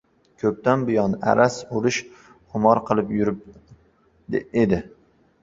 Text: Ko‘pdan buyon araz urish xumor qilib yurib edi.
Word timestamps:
Ko‘pdan 0.43 0.85
buyon 0.87 1.13
araz 1.33 1.57
urish 1.81 1.99
xumor 2.55 2.83
qilib 2.89 3.13
yurib 3.19 3.45
edi. 4.65 4.83